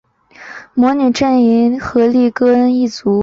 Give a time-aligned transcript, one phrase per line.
[0.73, 3.19] 魔女阵营荷丽歌恩一族